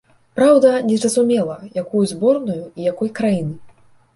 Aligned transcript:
Праўда, 0.37 0.69
незразумела, 0.87 1.57
якую 1.81 2.03
зборную 2.13 2.59
і 2.61 2.81
якой 2.91 3.09
краіны. 3.21 3.55